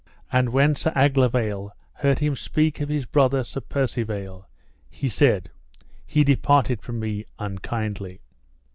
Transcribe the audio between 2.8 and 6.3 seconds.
of his brother Sir Percivale, he said: He